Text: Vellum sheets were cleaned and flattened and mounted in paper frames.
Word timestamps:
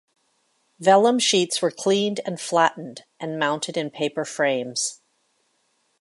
Vellum 0.79 1.19
sheets 1.19 1.61
were 1.61 1.69
cleaned 1.69 2.21
and 2.25 2.41
flattened 2.41 3.03
and 3.19 3.37
mounted 3.37 3.77
in 3.77 3.91
paper 3.91 4.25
frames. 4.25 4.99